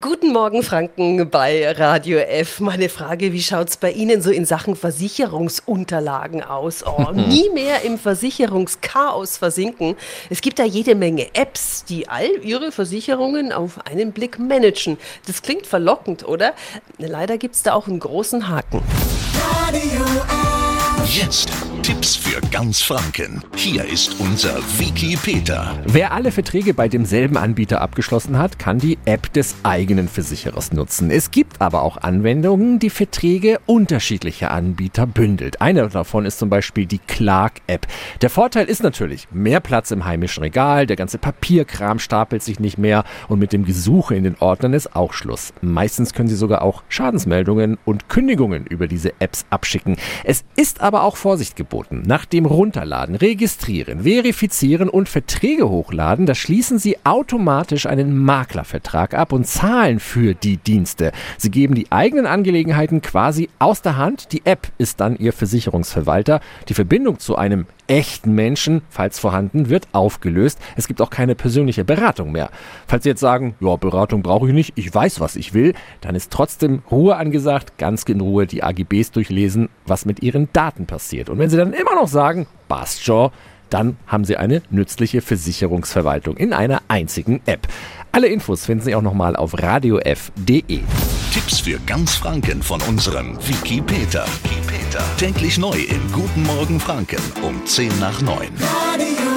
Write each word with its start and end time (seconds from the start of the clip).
Guten 0.00 0.32
Morgen, 0.32 0.62
Franken 0.62 1.28
bei 1.28 1.72
Radio 1.72 2.18
F. 2.18 2.60
Meine 2.60 2.88
Frage, 2.88 3.32
wie 3.32 3.42
schaut 3.42 3.68
es 3.68 3.76
bei 3.76 3.90
Ihnen 3.90 4.22
so 4.22 4.30
in 4.30 4.44
Sachen 4.44 4.76
Versicherungsunterlagen 4.76 6.40
aus? 6.40 6.84
Oh, 6.86 7.10
nie 7.12 7.50
mehr 7.52 7.82
im 7.82 7.98
Versicherungschaos 7.98 9.38
versinken. 9.38 9.96
Es 10.30 10.40
gibt 10.40 10.60
da 10.60 10.64
jede 10.64 10.94
Menge 10.94 11.34
Apps, 11.34 11.84
die 11.84 12.08
all 12.08 12.30
Ihre 12.44 12.70
Versicherungen 12.70 13.50
auf 13.50 13.84
einen 13.88 14.12
Blick 14.12 14.38
managen. 14.38 14.98
Das 15.26 15.42
klingt 15.42 15.66
verlockend, 15.66 16.24
oder? 16.24 16.54
Leider 16.98 17.36
gibt 17.36 17.56
es 17.56 17.64
da 17.64 17.72
auch 17.72 17.88
einen 17.88 17.98
großen 17.98 18.48
Haken. 18.48 18.80
Radio 19.66 20.04
Jetzt 21.06 21.50
Tipps 21.88 22.16
für 22.16 22.38
ganz 22.50 22.82
Franken. 22.82 23.42
Hier 23.56 23.82
ist 23.82 24.20
unser 24.20 24.58
Wiki 24.78 25.16
Peter. 25.16 25.74
Wer 25.86 26.12
alle 26.12 26.32
Verträge 26.32 26.74
bei 26.74 26.86
demselben 26.86 27.38
Anbieter 27.38 27.80
abgeschlossen 27.80 28.36
hat, 28.36 28.58
kann 28.58 28.78
die 28.78 28.98
App 29.06 29.32
des 29.32 29.56
eigenen 29.62 30.06
Versicherers 30.06 30.72
nutzen. 30.72 31.10
Es 31.10 31.30
gibt 31.30 31.62
aber 31.62 31.80
auch 31.80 31.96
Anwendungen, 31.96 32.78
die 32.78 32.90
Verträge 32.90 33.58
unterschiedlicher 33.64 34.50
Anbieter 34.50 35.06
bündelt. 35.06 35.62
Eine 35.62 35.88
davon 35.88 36.26
ist 36.26 36.38
zum 36.38 36.50
Beispiel 36.50 36.84
die 36.84 36.98
Clark-App. 36.98 37.86
Der 38.20 38.28
Vorteil 38.28 38.66
ist 38.66 38.82
natürlich 38.82 39.26
mehr 39.32 39.60
Platz 39.60 39.90
im 39.90 40.04
heimischen 40.04 40.42
Regal, 40.42 40.86
der 40.86 40.96
ganze 40.96 41.16
Papierkram 41.16 42.00
stapelt 42.00 42.42
sich 42.42 42.60
nicht 42.60 42.76
mehr 42.76 43.04
und 43.28 43.38
mit 43.38 43.54
dem 43.54 43.64
Gesuche 43.64 44.14
in 44.14 44.24
den 44.24 44.36
Ordnern 44.40 44.74
ist 44.74 44.94
auch 44.94 45.14
Schluss. 45.14 45.54
Meistens 45.62 46.12
können 46.12 46.28
Sie 46.28 46.36
sogar 46.36 46.60
auch 46.60 46.82
Schadensmeldungen 46.90 47.78
und 47.86 48.10
Kündigungen 48.10 48.66
über 48.66 48.88
diese 48.88 49.14
Apps 49.20 49.46
abschicken. 49.48 49.96
Es 50.24 50.44
ist 50.54 50.82
aber 50.82 51.02
auch 51.02 51.16
Vorsicht 51.16 51.56
geboten 51.56 51.77
angeboten. 51.78 52.02
Nach 52.06 52.24
dem 52.24 52.46
Runterladen, 52.46 53.14
Registrieren, 53.14 54.02
Verifizieren 54.02 54.88
und 54.88 55.08
Verträge 55.08 55.68
hochladen, 55.68 56.26
da 56.26 56.34
schließen 56.34 56.78
Sie 56.78 56.96
automatisch 57.04 57.86
einen 57.86 58.16
Maklervertrag 58.16 59.14
ab 59.14 59.32
und 59.32 59.46
zahlen 59.46 60.00
für 60.00 60.34
die 60.34 60.56
Dienste. 60.56 61.12
Sie 61.36 61.50
geben 61.50 61.74
die 61.74 61.90
eigenen 61.90 62.26
Angelegenheiten 62.26 63.02
quasi 63.02 63.48
aus 63.58 63.82
der 63.82 63.96
Hand. 63.96 64.32
Die 64.32 64.44
App 64.44 64.68
ist 64.78 65.00
dann 65.00 65.16
Ihr 65.16 65.32
Versicherungsverwalter. 65.32 66.40
Die 66.68 66.74
Verbindung 66.74 67.18
zu 67.18 67.36
einem 67.36 67.66
echten 67.88 68.34
Menschen, 68.34 68.82
falls 68.90 69.18
vorhanden, 69.18 69.68
wird 69.68 69.88
aufgelöst. 69.92 70.58
Es 70.76 70.86
gibt 70.86 71.02
auch 71.02 71.10
keine 71.10 71.34
persönliche 71.34 71.84
Beratung 71.84 72.32
mehr. 72.32 72.50
Falls 72.86 73.02
Sie 73.02 73.08
jetzt 73.08 73.20
sagen, 73.20 73.54
ja, 73.60 73.76
Beratung 73.76 74.22
brauche 74.22 74.48
ich 74.48 74.54
nicht, 74.54 74.72
ich 74.76 74.94
weiß, 74.94 75.20
was 75.20 75.36
ich 75.36 75.54
will, 75.54 75.74
dann 76.00 76.14
ist 76.14 76.30
trotzdem 76.30 76.82
Ruhe 76.90 77.16
angesagt, 77.16 77.78
ganz 77.78 78.04
in 78.04 78.20
Ruhe 78.20 78.46
die 78.46 78.62
AGBs 78.62 79.10
durchlesen, 79.10 79.68
was 79.86 80.04
mit 80.04 80.22
Ihren 80.22 80.48
Daten 80.52 80.86
passiert. 80.86 81.28
Und 81.28 81.38
wenn 81.38 81.50
Sie 81.50 81.56
dann 81.56 81.72
immer 81.72 81.94
noch 81.94 82.08
sagen, 82.08 82.46
passt 82.68 83.04
schon, 83.04 83.30
dann 83.70 83.96
haben 84.06 84.24
Sie 84.24 84.36
eine 84.36 84.62
nützliche 84.70 85.20
Versicherungsverwaltung 85.20 86.36
in 86.36 86.52
einer 86.52 86.82
einzigen 86.88 87.40
App. 87.46 87.68
Alle 88.12 88.28
Infos 88.28 88.66
finden 88.66 88.84
Sie 88.84 88.94
auch 88.94 89.02
nochmal 89.02 89.36
auf 89.36 89.62
radiof.de. 89.62 90.80
Tipps 91.32 91.60
für 91.60 91.78
ganz 91.86 92.14
Franken 92.14 92.62
von 92.62 92.80
unserem 92.82 93.36
Wiki 93.46 93.82
Peter. 93.82 94.24
Täglich 95.16 95.58
neu 95.58 95.78
in 95.78 96.12
Guten 96.12 96.42
Morgen 96.42 96.80
Franken 96.80 97.20
um 97.42 97.64
10 97.66 97.98
nach 97.98 98.20
9. 98.20 98.48
Radio 98.60 99.27